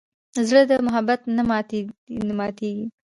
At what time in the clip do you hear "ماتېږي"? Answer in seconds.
2.37-2.85